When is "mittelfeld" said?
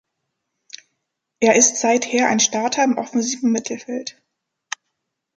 3.51-4.19